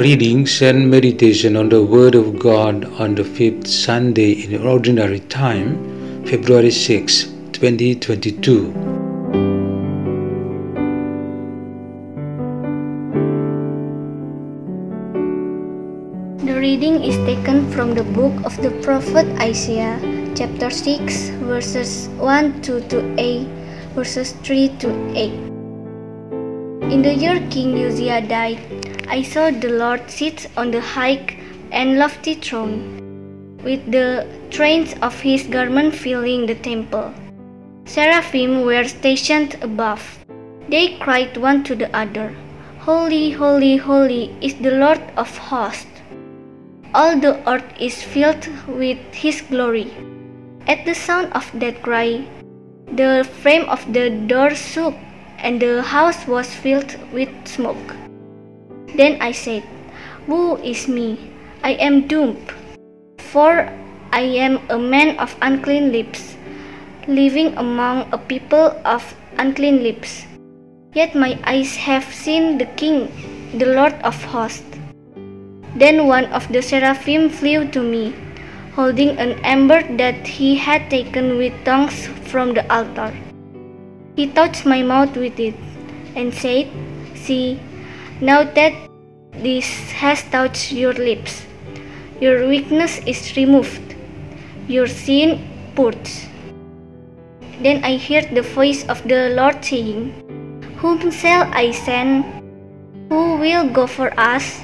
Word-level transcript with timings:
Readings 0.00 0.62
and 0.62 0.88
meditation 0.88 1.56
on 1.56 1.70
the 1.70 1.82
Word 1.82 2.14
of 2.14 2.38
God 2.38 2.84
on 3.00 3.16
the 3.16 3.24
fifth 3.24 3.66
Sunday 3.66 4.30
in 4.44 4.64
Ordinary 4.64 5.18
Time, 5.18 5.74
February 6.24 6.70
6, 6.70 7.24
2022. 7.50 8.70
The 16.46 16.54
reading 16.54 17.02
is 17.02 17.16
taken 17.26 17.68
from 17.72 17.96
the 17.96 18.04
book 18.04 18.38
of 18.44 18.56
the 18.62 18.70
prophet 18.86 19.26
Isaiah, 19.42 19.98
chapter 20.36 20.70
6, 20.70 21.30
verses 21.42 22.06
1 22.18 22.62
to, 22.62 22.80
to 22.86 23.02
8, 23.18 23.48
verses 23.96 24.30
3 24.44 24.68
to 24.78 24.94
8. 25.16 25.32
In 26.88 27.02
the 27.02 27.12
year 27.12 27.44
King 27.50 27.84
Uzziah 27.84 28.22
died, 28.22 28.77
I 29.10 29.22
saw 29.22 29.50
the 29.50 29.70
Lord 29.70 30.10
sit 30.10 30.48
on 30.54 30.70
the 30.70 30.82
high 30.82 31.24
and 31.72 31.98
lofty 31.98 32.34
throne, 32.34 33.58
with 33.64 33.90
the 33.90 34.26
trains 34.50 34.94
of 35.00 35.18
his 35.18 35.44
garment 35.44 35.94
filling 35.94 36.44
the 36.44 36.54
temple. 36.54 37.14
Seraphim 37.86 38.66
were 38.66 38.84
stationed 38.84 39.56
above. 39.62 40.02
They 40.68 40.98
cried 40.98 41.38
one 41.38 41.64
to 41.64 41.74
the 41.74 41.88
other, 41.96 42.36
Holy, 42.80 43.30
holy, 43.30 43.76
holy 43.76 44.24
is 44.42 44.54
the 44.56 44.72
Lord 44.72 45.00
of 45.16 45.36
hosts. 45.38 45.86
All 46.94 47.18
the 47.18 47.36
earth 47.48 47.72
is 47.80 48.02
filled 48.02 48.46
with 48.66 48.98
his 49.14 49.40
glory. 49.40 49.90
At 50.66 50.84
the 50.84 50.94
sound 50.94 51.32
of 51.32 51.50
that 51.60 51.82
cry, 51.82 52.28
the 52.92 53.26
frame 53.40 53.66
of 53.70 53.90
the 53.90 54.10
door 54.10 54.54
shook, 54.54 54.94
and 55.38 55.62
the 55.62 55.82
house 55.82 56.26
was 56.26 56.54
filled 56.54 56.94
with 57.10 57.30
smoke. 57.46 57.97
Then 58.98 59.22
I 59.22 59.30
said, 59.30 59.62
Woe 60.26 60.56
is 60.58 60.88
me! 60.88 61.30
I 61.62 61.78
am 61.78 62.08
doomed, 62.08 62.50
for 63.30 63.70
I 64.10 64.22
am 64.42 64.58
a 64.68 64.76
man 64.76 65.16
of 65.22 65.36
unclean 65.40 65.92
lips, 65.92 66.34
living 67.06 67.54
among 67.56 68.10
a 68.10 68.18
people 68.18 68.74
of 68.84 69.14
unclean 69.38 69.84
lips. 69.84 70.26
Yet 70.94 71.14
my 71.14 71.38
eyes 71.44 71.76
have 71.76 72.10
seen 72.12 72.58
the 72.58 72.66
King, 72.74 73.06
the 73.54 73.70
Lord 73.70 73.94
of 74.02 74.18
hosts. 74.24 74.66
Then 75.76 76.08
one 76.08 76.26
of 76.34 76.50
the 76.50 76.60
seraphim 76.60 77.30
flew 77.30 77.70
to 77.70 77.80
me, 77.80 78.16
holding 78.74 79.14
an 79.18 79.38
ember 79.44 79.78
that 79.94 80.26
he 80.26 80.56
had 80.56 80.90
taken 80.90 81.38
with 81.38 81.54
tongs 81.64 82.08
from 82.26 82.52
the 82.52 82.66
altar. 82.66 83.14
He 84.16 84.26
touched 84.26 84.66
my 84.66 84.82
mouth 84.82 85.16
with 85.16 85.38
it, 85.38 85.54
and 86.16 86.34
said, 86.34 86.66
See, 87.14 87.60
now 88.20 88.42
that 88.42 88.87
this 89.42 89.90
has 89.92 90.22
touched 90.30 90.72
your 90.72 90.92
lips, 90.92 91.46
your 92.20 92.48
weakness 92.48 92.98
is 93.06 93.36
removed, 93.36 93.94
your 94.66 94.86
sin 94.86 95.46
purged. 95.74 96.26
Then 97.62 97.84
I 97.84 97.98
heard 97.98 98.34
the 98.34 98.42
voice 98.42 98.86
of 98.86 99.02
the 99.06 99.30
Lord 99.34 99.64
saying, 99.64 100.14
Whom 100.78 101.10
shall 101.10 101.50
I 101.52 101.70
send? 101.70 102.24
Who 103.10 103.36
will 103.36 103.68
go 103.68 103.86
for 103.86 104.12
us? 104.18 104.62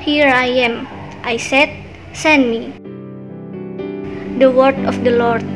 Here 0.00 0.28
I 0.28 0.46
am, 0.46 0.86
I 1.22 1.36
said, 1.36 1.70
send 2.12 2.50
me. 2.50 2.74
The 4.38 4.50
word 4.50 4.78
of 4.84 5.04
the 5.04 5.12
Lord. 5.12 5.53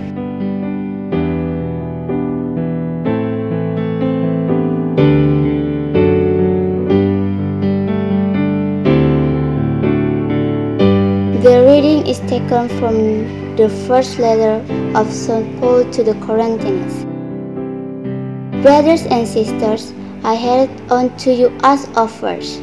The 11.38 11.62
reading 11.62 12.04
is 12.09 12.19
taken 12.26 12.66
from 12.82 13.54
the 13.54 13.69
first 13.87 14.19
letter 14.19 14.59
of 14.99 15.06
St. 15.06 15.47
Paul 15.60 15.88
to 15.93 16.03
the 16.03 16.15
Corinthians. 16.26 17.06
Brothers 18.60 19.06
and 19.06 19.22
sisters, 19.22 19.94
I 20.25 20.34
held 20.34 20.69
on 20.91 21.16
to 21.19 21.31
you 21.32 21.56
as 21.62 21.87
offers, 21.94 22.59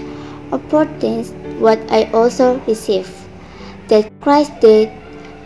apporting 0.51 1.23
what 1.61 1.79
I 1.89 2.11
also 2.11 2.59
received, 2.67 3.15
that 3.87 4.11
Christ 4.19 4.51
did 4.59 4.91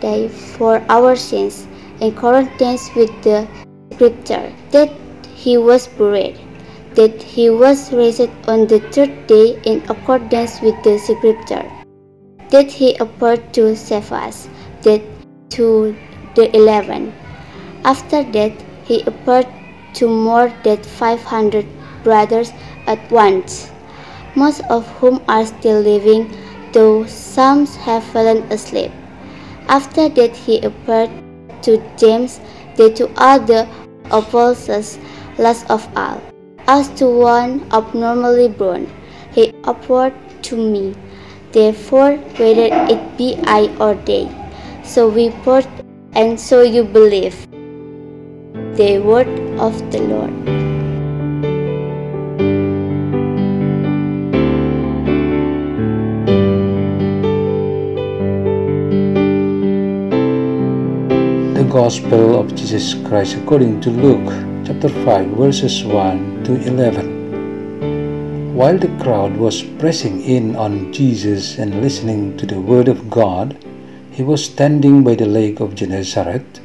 die 0.00 0.26
for 0.26 0.82
our 0.88 1.14
sins, 1.14 1.68
in 2.00 2.10
accordance 2.10 2.90
with 2.96 3.14
the 3.22 3.46
Scripture, 3.94 4.52
that 4.72 4.90
he 5.36 5.56
was 5.56 5.86
buried, 5.86 6.34
that 6.96 7.22
he 7.22 7.48
was 7.48 7.92
raised 7.92 8.34
on 8.50 8.66
the 8.66 8.80
third 8.90 9.28
day 9.28 9.54
in 9.62 9.86
accordance 9.88 10.60
with 10.60 10.74
the 10.82 10.98
Scripture 10.98 11.70
that 12.50 12.70
he 12.70 12.96
appeared 12.96 13.52
to 13.54 13.76
Cephas, 13.76 14.48
that 14.82 15.02
to 15.50 15.96
the 16.34 16.54
eleven. 16.56 17.12
After 17.84 18.22
that, 18.22 18.52
he 18.84 19.02
appeared 19.02 19.46
to 19.94 20.08
more 20.08 20.52
than 20.64 20.82
five 20.82 21.22
hundred 21.22 21.66
brothers 22.04 22.52
at 22.86 23.10
once, 23.10 23.70
most 24.34 24.62
of 24.70 24.86
whom 24.98 25.22
are 25.28 25.46
still 25.46 25.80
living, 25.80 26.30
though 26.72 27.06
some 27.06 27.66
have 27.66 28.04
fallen 28.04 28.42
asleep. 28.52 28.90
After 29.68 30.08
that, 30.08 30.36
he 30.36 30.60
appeared 30.60 31.10
to 31.62 31.82
James, 31.96 32.40
then 32.76 32.94
to 32.94 33.06
the 33.06 33.68
apostles, 34.10 34.98
last 35.38 35.68
of 35.70 35.86
all. 35.96 36.20
As 36.66 36.88
to 37.00 37.06
one 37.06 37.66
abnormally 37.72 38.48
born, 38.48 38.88
he 39.32 39.52
appeared 39.64 40.14
to 40.42 40.56
me. 40.56 40.94
Therefore, 41.52 42.14
whether 42.38 42.70
it 42.70 43.18
be 43.18 43.34
I 43.42 43.66
or 43.80 43.94
they, 44.06 44.30
so 44.84 45.08
we 45.08 45.30
put 45.42 45.66
and 46.14 46.38
so 46.38 46.62
you 46.62 46.84
believe. 46.84 47.34
The 48.78 49.02
word 49.02 49.26
of 49.58 49.74
the 49.90 49.98
Lord. 49.98 50.30
The 61.58 61.66
Gospel 61.68 62.38
of 62.38 62.54
Jesus 62.54 62.94
Christ 62.94 63.34
according 63.42 63.80
to 63.82 63.90
Luke 63.90 64.30
chapter 64.64 64.88
5 64.88 65.26
verses 65.34 65.82
1 65.82 66.44
to 66.44 66.54
11. 66.62 67.09
While 68.60 68.76
the 68.76 68.94
crowd 69.02 69.38
was 69.38 69.62
pressing 69.62 70.20
in 70.20 70.54
on 70.54 70.92
Jesus 70.92 71.56
and 71.56 71.80
listening 71.80 72.36
to 72.36 72.44
the 72.44 72.60
word 72.60 72.88
of 72.88 73.08
God, 73.08 73.56
he 74.10 74.22
was 74.22 74.44
standing 74.44 75.02
by 75.02 75.14
the 75.14 75.24
lake 75.24 75.60
of 75.60 75.74
Gennesaret. 75.74 76.60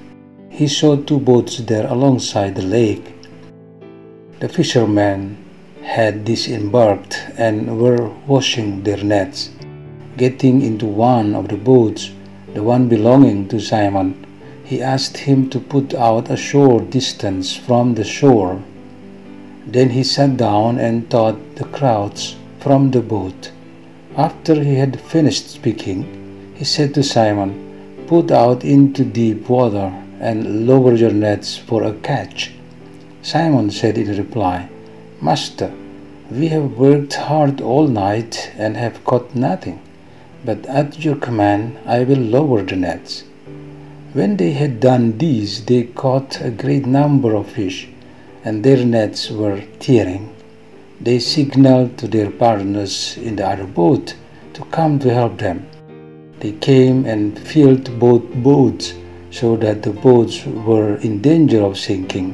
He 0.50 0.68
saw 0.68 0.98
two 0.98 1.20
boats 1.20 1.60
there 1.60 1.88
alongside 1.88 2.56
the 2.56 2.64
lake. 2.64 3.16
The 4.42 4.50
fishermen 4.50 5.38
had 5.84 6.26
disembarked 6.26 7.24
and 7.38 7.80
were 7.80 8.10
washing 8.28 8.84
their 8.84 9.02
nets. 9.02 9.52
Getting 10.18 10.64
into 10.64 10.86
one 10.86 11.34
of 11.34 11.48
the 11.48 11.56
boats, 11.56 12.12
the 12.54 12.62
one 12.62 12.90
belonging 12.90 13.48
to 13.48 13.62
Simon, 13.62 14.28
he 14.66 14.82
asked 14.82 15.16
him 15.16 15.50
to 15.50 15.62
put 15.62 15.94
out 15.94 16.30
a 16.30 16.36
short 16.36 16.90
distance 16.90 17.56
from 17.56 17.96
the 17.96 18.04
shore. 18.04 18.62
Then 19.68 19.90
he 19.90 20.04
sat 20.04 20.38
down 20.38 20.80
and 20.80 21.10
taught 21.10 21.56
the 21.56 21.66
crowds 21.66 22.36
from 22.60 22.92
the 22.92 23.02
boat. 23.02 23.52
After 24.16 24.64
he 24.64 24.76
had 24.76 25.02
finished 25.02 25.50
speaking, 25.50 26.54
he 26.56 26.64
said 26.64 26.94
to 26.94 27.04
Simon, 27.04 28.06
Put 28.08 28.32
out 28.32 28.64
into 28.64 29.04
deep 29.04 29.50
water 29.50 29.92
and 30.20 30.68
lower 30.68 30.94
your 30.94 31.12
nets 31.12 31.58
for 31.58 31.84
a 31.84 31.94
catch. 31.94 32.54
Simon 33.22 33.72
said 33.72 33.98
in 33.98 34.16
reply, 34.18 34.70
Master, 35.22 35.74
we 36.32 36.48
have 36.50 36.78
worked 36.78 37.16
hard 37.16 37.62
all 37.62 37.88
night 37.88 38.52
and 38.58 38.78
have 38.78 39.04
caught 39.04 39.36
nothing, 39.36 39.82
but 40.46 40.66
at 40.68 41.04
your 41.04 41.16
command 41.16 41.78
I 41.86 42.04
will 42.04 42.20
lower 42.20 42.62
the 42.62 42.76
nets. 42.76 43.24
When 44.14 44.38
they 44.38 44.52
had 44.52 44.80
done 44.80 45.18
this, 45.18 45.60
they 45.60 45.84
caught 45.84 46.40
a 46.40 46.50
great 46.52 46.86
number 46.86 47.36
of 47.36 47.48
fish, 47.50 47.90
and 48.46 48.64
their 48.64 48.86
nets 48.86 49.30
were 49.30 49.62
tearing. 49.80 50.26
they 51.02 51.20
signaled 51.20 51.98
to 51.98 52.08
their 52.08 52.32
partners 52.32 53.18
in 53.18 53.36
the 53.36 53.46
other 53.46 53.66
boat 53.66 54.16
to 54.54 54.64
come 54.66 54.98
to 54.98 55.14
help 55.14 55.38
them. 55.38 55.68
They 56.40 56.54
came 56.54 57.06
and 57.06 57.38
filled 57.38 58.00
both 58.00 58.24
boats 58.36 58.94
so 59.30 59.58
that 59.58 59.84
the 59.84 59.92
boats 59.92 60.46
were 60.46 60.96
in 60.98 61.22
danger 61.22 61.62
of 61.62 61.78
sinking. 61.78 62.30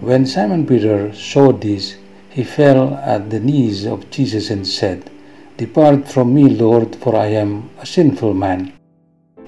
When 0.00 0.26
Simon 0.26 0.66
Peter 0.66 1.14
saw 1.14 1.52
this, 1.52 1.96
he 2.28 2.44
fell 2.44 2.94
at 2.94 3.30
the 3.30 3.40
knees 3.40 3.86
of 3.86 4.10
Jesus 4.10 4.50
and 4.50 4.66
said, 4.66 5.10
Depart 5.56 6.08
from 6.08 6.34
me, 6.34 6.48
Lord, 6.48 6.96
for 6.96 7.16
I 7.16 7.28
am 7.28 7.70
a 7.80 7.86
sinful 7.86 8.34
man. 8.34 8.72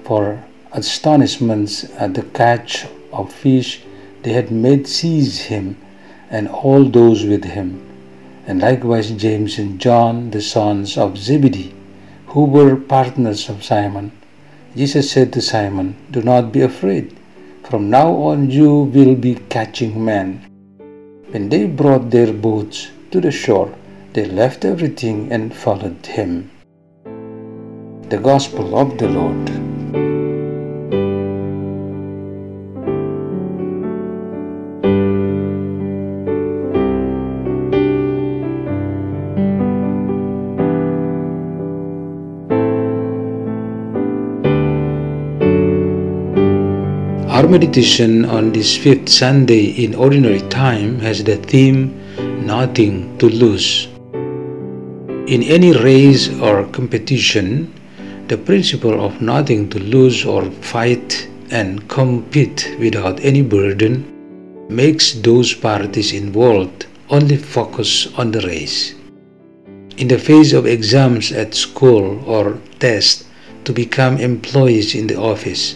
For 0.03 0.43
astonishment 0.71 1.69
at 1.97 2.13
the 2.13 2.23
catch 2.23 2.87
of 3.11 3.31
fish 3.31 3.81
they 4.23 4.33
had 4.33 4.51
made 4.51 4.87
seize 4.87 5.39
him 5.41 5.77
and 6.29 6.47
all 6.47 6.83
those 6.85 7.23
with 7.25 7.45
him, 7.45 7.81
and 8.45 8.61
likewise 8.61 9.11
James 9.11 9.57
and 9.57 9.79
John, 9.79 10.31
the 10.31 10.41
sons 10.41 10.97
of 10.97 11.17
Zebedee, 11.17 11.73
who 12.27 12.45
were 12.45 12.75
partners 12.75 13.49
of 13.49 13.63
Simon. 13.63 14.11
Jesus 14.75 15.09
said 15.11 15.33
to 15.33 15.41
Simon, 15.41 15.95
Do 16.11 16.21
not 16.21 16.51
be 16.51 16.61
afraid. 16.61 17.15
From 17.63 17.89
now 17.89 18.13
on 18.13 18.49
you 18.49 18.83
will 18.83 19.15
be 19.15 19.35
catching 19.49 20.03
men. 20.03 20.41
When 21.31 21.49
they 21.49 21.65
brought 21.65 22.09
their 22.09 22.31
boats 22.31 22.89
to 23.11 23.19
the 23.19 23.31
shore, 23.31 23.73
they 24.13 24.25
left 24.25 24.65
everything 24.65 25.31
and 25.31 25.53
followed 25.53 26.05
him. 26.05 26.49
The 28.09 28.17
Gospel 28.17 28.77
of 28.77 28.97
the 28.97 29.09
Lord. 29.09 29.66
Meditation 47.57 48.23
on 48.23 48.51
this 48.51 48.77
fifth 48.77 49.09
Sunday 49.09 49.73
in 49.83 49.95
Ordinary 49.95 50.41
Time 50.41 50.99
has 50.99 51.23
the 51.23 51.37
theme 51.37 51.89
Nothing 52.45 53.17
to 53.17 53.27
Lose. 53.27 53.87
In 55.25 55.41
any 55.41 55.73
race 55.75 56.29
or 56.37 56.67
competition, 56.67 57.73
the 58.27 58.37
principle 58.37 59.03
of 59.03 59.23
nothing 59.23 59.69
to 59.69 59.79
lose 59.79 60.23
or 60.23 60.45
fight 60.61 61.27
and 61.49 61.81
compete 61.89 62.75
without 62.77 63.19
any 63.21 63.41
burden 63.41 64.05
makes 64.69 65.13
those 65.13 65.55
parties 65.55 66.13
involved 66.13 66.85
only 67.09 67.37
focus 67.37 68.05
on 68.19 68.29
the 68.29 68.41
race. 68.41 68.93
In 69.97 70.07
the 70.07 70.19
face 70.19 70.53
of 70.53 70.67
exams 70.67 71.31
at 71.31 71.55
school 71.55 72.21
or 72.29 72.61
tests 72.77 73.25
to 73.63 73.73
become 73.73 74.17
employees 74.19 74.93
in 74.93 75.07
the 75.07 75.17
office, 75.17 75.73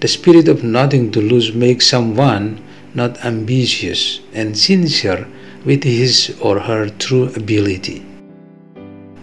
the 0.00 0.08
spirit 0.08 0.46
of 0.46 0.62
nothing 0.62 1.10
to 1.10 1.20
lose 1.20 1.52
makes 1.52 1.86
someone 1.86 2.62
not 2.94 3.24
ambitious 3.24 4.20
and 4.32 4.56
sincere 4.56 5.26
with 5.64 5.82
his 5.82 6.36
or 6.40 6.60
her 6.60 6.88
true 6.88 7.26
ability. 7.34 8.00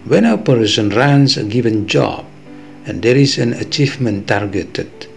When 0.04 0.26
a 0.26 0.36
person 0.36 0.90
runs 0.90 1.36
a 1.36 1.44
given 1.44 1.88
job 1.88 2.26
and 2.84 3.02
there 3.02 3.16
is 3.16 3.38
an 3.38 3.54
achievement 3.54 4.28
targeted, 4.28 5.08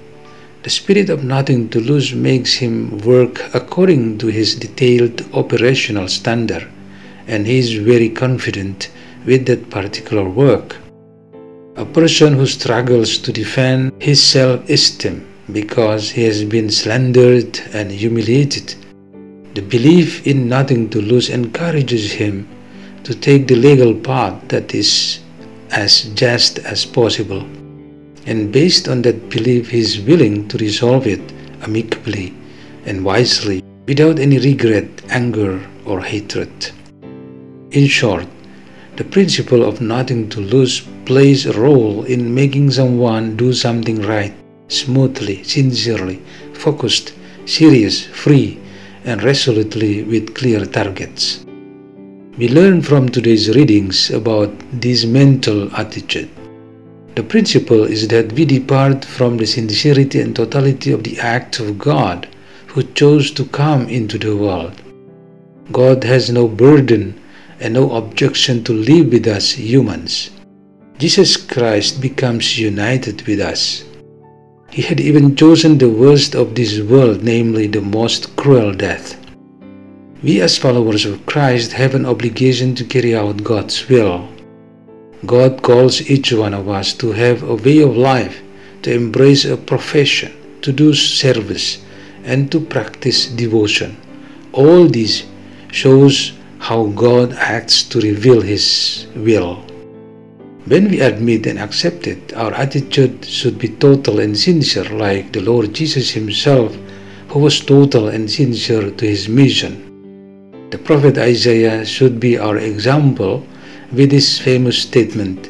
the 0.63 0.69
spirit 0.69 1.09
of 1.09 1.23
nothing 1.23 1.69
to 1.69 1.79
lose 1.79 2.13
makes 2.13 2.53
him 2.55 2.97
work 2.99 3.53
according 3.53 4.17
to 4.19 4.27
his 4.27 4.55
detailed 4.55 5.23
operational 5.33 6.07
standard, 6.07 6.67
and 7.27 7.45
he 7.45 7.59
is 7.59 7.73
very 7.73 8.09
confident 8.09 8.89
with 9.25 9.45
that 9.45 9.69
particular 9.69 10.27
work. 10.27 10.77
A 11.75 11.85
person 11.85 12.33
who 12.33 12.45
struggles 12.45 13.17
to 13.19 13.31
defend 13.31 13.93
his 14.01 14.21
self 14.21 14.67
esteem 14.69 15.28
because 15.53 16.09
he 16.09 16.23
has 16.23 16.43
been 16.43 16.69
slandered 16.69 17.59
and 17.73 17.91
humiliated. 17.91 18.75
The 19.55 19.61
belief 19.61 20.25
in 20.27 20.47
nothing 20.47 20.89
to 20.91 21.01
lose 21.01 21.29
encourages 21.29 22.11
him 22.11 22.47
to 23.03 23.15
take 23.15 23.47
the 23.47 23.55
legal 23.55 23.93
path 23.95 24.47
that 24.49 24.75
is 24.75 25.19
as 25.71 26.03
just 26.13 26.59
as 26.59 26.85
possible. 26.85 27.41
And 28.25 28.51
based 28.51 28.87
on 28.87 29.01
that 29.03 29.29
belief, 29.29 29.69
he 29.69 29.79
is 29.79 29.99
willing 30.01 30.47
to 30.49 30.57
resolve 30.57 31.07
it 31.07 31.21
amicably 31.61 32.33
and 32.85 33.03
wisely 33.03 33.63
without 33.87 34.19
any 34.19 34.37
regret, 34.39 34.87
anger, 35.09 35.65
or 35.85 36.01
hatred. 36.01 36.71
In 37.71 37.87
short, 37.87 38.27
the 38.97 39.03
principle 39.03 39.63
of 39.63 39.81
nothing 39.81 40.29
to 40.29 40.41
lose 40.41 40.81
plays 41.05 41.45
a 41.45 41.59
role 41.59 42.03
in 42.03 42.35
making 42.35 42.71
someone 42.71 43.35
do 43.35 43.53
something 43.53 44.01
right 44.01 44.33
smoothly, 44.69 45.43
sincerely, 45.43 46.21
focused, 46.53 47.13
serious, 47.45 48.05
free, 48.05 48.59
and 49.03 49.21
resolutely 49.23 50.03
with 50.03 50.33
clear 50.35 50.65
targets. 50.65 51.45
We 52.37 52.47
learn 52.47 52.81
from 52.81 53.09
today's 53.09 53.53
readings 53.53 54.11
about 54.11 54.53
this 54.71 55.05
mental 55.05 55.75
attitude. 55.75 56.29
The 57.15 57.23
principle 57.23 57.83
is 57.83 58.07
that 58.07 58.31
we 58.31 58.45
depart 58.45 59.03
from 59.03 59.35
the 59.35 59.45
sincerity 59.45 60.21
and 60.21 60.33
totality 60.35 60.91
of 60.91 61.03
the 61.03 61.19
act 61.19 61.59
of 61.59 61.77
God 61.77 62.27
who 62.67 62.83
chose 62.83 63.31
to 63.31 63.45
come 63.45 63.89
into 63.89 64.17
the 64.17 64.37
world. 64.37 64.81
God 65.71 66.03
has 66.03 66.29
no 66.29 66.47
burden 66.47 67.19
and 67.59 67.73
no 67.73 67.91
objection 67.91 68.63
to 68.63 68.73
live 68.73 69.11
with 69.11 69.27
us 69.27 69.51
humans. 69.51 70.29
Jesus 70.97 71.35
Christ 71.35 71.99
becomes 71.99 72.57
united 72.57 73.23
with 73.27 73.41
us 73.41 73.83
he 74.71 74.81
had 74.81 74.99
even 74.99 75.35
chosen 75.35 75.77
the 75.77 75.89
worst 75.89 76.35
of 76.35 76.55
this 76.55 76.79
world, 76.79 77.23
namely 77.23 77.67
the 77.67 77.81
most 77.81 78.35
cruel 78.35 78.73
death. 78.73 79.17
We, 80.21 80.41
as 80.41 80.57
followers 80.57 81.05
of 81.05 81.25
Christ, 81.25 81.71
have 81.73 81.95
an 81.95 82.05
obligation 82.05 82.75
to 82.75 82.83
carry 82.83 83.15
out 83.15 83.43
God's 83.43 83.87
will. 83.87 84.27
God 85.25 85.61
calls 85.61 86.01
each 86.09 86.31
one 86.31 86.53
of 86.53 86.69
us 86.69 86.93
to 86.95 87.11
have 87.11 87.43
a 87.43 87.55
way 87.55 87.79
of 87.79 87.97
life, 87.97 88.41
to 88.83 88.93
embrace 88.93 89.45
a 89.45 89.57
profession, 89.57 90.31
to 90.61 90.71
do 90.71 90.93
service, 90.93 91.83
and 92.23 92.51
to 92.51 92.59
practice 92.59 93.27
devotion. 93.27 93.97
All 94.51 94.87
this 94.87 95.25
shows 95.71 96.33
how 96.59 96.87
God 96.87 97.33
acts 97.33 97.83
to 97.83 97.99
reveal 97.99 98.41
His 98.41 99.07
will. 99.15 99.65
When 100.65 100.89
we 100.89 100.99
admit 100.99 101.47
and 101.47 101.59
accept 101.59 102.07
it, 102.07 102.33
our 102.35 102.53
attitude 102.53 103.25
should 103.25 103.57
be 103.57 103.69
total 103.69 104.19
and 104.19 104.37
sincere, 104.37 104.85
like 104.85 105.31
the 105.31 105.41
Lord 105.41 105.73
Jesus 105.73 106.11
Himself, 106.11 106.77
who 107.29 107.39
was 107.39 107.59
total 107.59 108.09
and 108.09 108.29
sincere 108.29 108.91
to 108.91 109.05
His 109.05 109.29
mission. 109.29 109.89
The 110.71 110.77
prophet 110.77 111.17
Isaiah 111.17 111.83
should 111.85 112.19
be 112.19 112.37
our 112.37 112.57
example 112.57 113.43
with 113.91 114.11
his 114.11 114.37
famous 114.37 114.79
statement, 114.79 115.49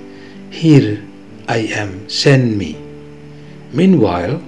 Here 0.50 1.04
I 1.48 1.58
am, 1.76 2.08
send 2.08 2.58
me. 2.58 2.78
Meanwhile, 3.74 4.42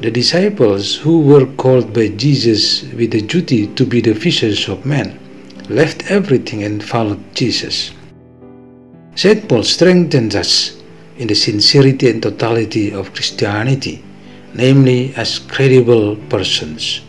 the 0.00 0.10
disciples 0.10 0.96
who 0.96 1.20
were 1.20 1.46
called 1.56 1.92
by 1.92 2.08
Jesus 2.08 2.84
with 2.94 3.10
the 3.10 3.20
duty 3.20 3.66
to 3.74 3.84
be 3.84 4.00
the 4.00 4.14
fishers 4.14 4.68
of 4.68 4.86
men 4.86 5.18
left 5.68 6.10
everything 6.10 6.62
and 6.62 6.82
followed 6.82 7.22
Jesus. 7.34 7.92
St. 9.16 9.48
Paul 9.48 9.62
strengthens 9.62 10.34
us 10.34 10.82
in 11.18 11.28
the 11.28 11.36
sincerity 11.36 12.10
and 12.10 12.20
totality 12.20 12.92
of 12.92 13.14
Christianity, 13.14 14.02
namely 14.54 15.14
as 15.14 15.38
credible 15.38 16.16
persons. 16.28 17.00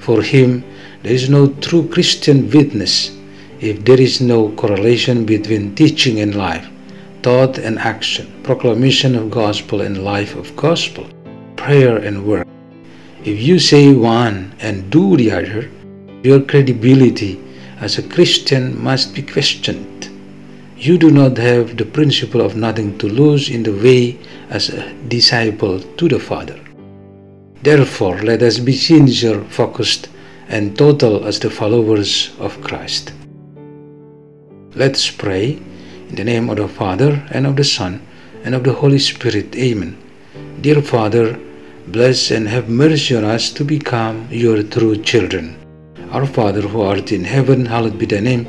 For 0.00 0.22
him, 0.22 0.64
there 1.04 1.12
is 1.12 1.30
no 1.30 1.46
true 1.46 1.88
Christian 1.88 2.50
witness 2.50 3.16
if 3.60 3.84
there 3.84 4.00
is 4.00 4.20
no 4.20 4.50
correlation 4.50 5.24
between 5.24 5.76
teaching 5.76 6.18
and 6.18 6.34
life, 6.34 6.68
thought 7.22 7.58
and 7.58 7.78
action, 7.78 8.26
proclamation 8.42 9.14
of 9.14 9.30
gospel 9.30 9.82
and 9.82 10.02
life 10.02 10.34
of 10.34 10.56
gospel, 10.56 11.06
prayer 11.54 11.98
and 11.98 12.26
work. 12.26 12.46
If 13.22 13.40
you 13.40 13.60
say 13.60 13.94
one 13.94 14.52
and 14.58 14.90
do 14.90 15.16
the 15.16 15.30
other, 15.30 15.70
your 16.24 16.40
credibility 16.40 17.40
as 17.78 17.98
a 17.98 18.08
Christian 18.08 18.82
must 18.82 19.14
be 19.14 19.22
questioned 19.22 20.11
you 20.82 20.98
do 20.98 21.12
not 21.12 21.36
have 21.36 21.76
the 21.76 21.84
principle 21.84 22.40
of 22.40 22.56
nothing 22.56 22.98
to 22.98 23.06
lose 23.08 23.48
in 23.48 23.62
the 23.62 23.72
way 23.86 24.18
as 24.50 24.68
a 24.68 24.92
disciple 25.06 25.78
to 25.78 26.08
the 26.08 26.18
Father. 26.18 26.58
Therefore, 27.62 28.20
let 28.22 28.42
us 28.42 28.58
be 28.58 28.72
sincere, 28.72 29.44
focused, 29.44 30.08
and 30.48 30.76
total 30.76 31.24
as 31.24 31.38
the 31.38 31.50
followers 31.50 32.32
of 32.40 32.60
Christ. 32.62 33.12
Let's 34.74 35.08
pray 35.08 35.52
in 36.08 36.16
the 36.16 36.24
name 36.24 36.50
of 36.50 36.56
the 36.56 36.66
Father, 36.66 37.24
and 37.30 37.46
of 37.46 37.54
the 37.54 37.64
Son, 37.64 38.04
and 38.42 38.52
of 38.52 38.64
the 38.64 38.72
Holy 38.72 38.98
Spirit. 38.98 39.54
Amen. 39.54 39.96
Dear 40.62 40.82
Father, 40.82 41.38
bless 41.86 42.32
and 42.32 42.48
have 42.48 42.68
mercy 42.68 43.14
on 43.14 43.24
us 43.24 43.52
to 43.52 43.64
become 43.64 44.26
your 44.32 44.64
true 44.64 44.96
children. 44.96 45.56
Our 46.10 46.26
Father 46.26 46.62
who 46.62 46.82
art 46.82 47.12
in 47.12 47.22
heaven, 47.22 47.66
hallowed 47.66 47.98
be 48.00 48.06
thy 48.06 48.18
name. 48.18 48.48